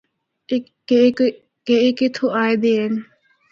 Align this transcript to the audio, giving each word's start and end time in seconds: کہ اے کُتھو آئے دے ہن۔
کہ 0.87 1.73
اے 1.83 1.89
کُتھو 1.97 2.25
آئے 2.41 2.53
دے 2.61 2.71
ہن۔ 2.79 2.93